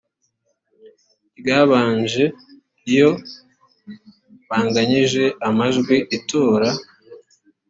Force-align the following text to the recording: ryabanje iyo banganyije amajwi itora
ryabanje 1.39 2.23
iyo 2.89 3.09
banganyije 4.47 5.23
amajwi 5.47 5.95
itora 6.17 6.69